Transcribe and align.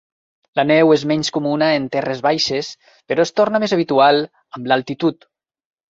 La 0.59 0.63
neu 0.69 0.93
és 0.93 1.03
menys 1.11 1.29
comuna 1.35 1.67
en 1.81 1.85
terres 1.95 2.23
baixes, 2.27 2.71
però 3.13 3.27
es 3.29 3.35
torna 3.41 3.61
més 3.65 3.77
habitual 3.79 4.23
amb 4.59 4.71
l'altitud. 4.73 5.29